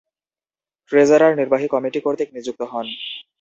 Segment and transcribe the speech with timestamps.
[0.91, 2.85] Treasurer নির্বাহী committee কর্তৃক নিযুক্ত হন।